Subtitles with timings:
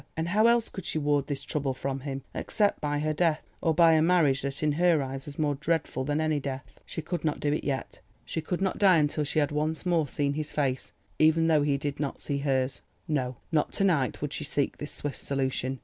[0.17, 3.71] And how else could she ward this trouble from him except by her death, or
[3.75, 6.79] by a marriage that in her eyes was more dreadful than any death?
[6.87, 7.99] She could not do it yet.
[8.25, 11.77] She could not die until she had once more seen his face, even though he
[11.77, 12.81] did not see hers.
[13.07, 15.79] No, not to night would she seek this swift solution.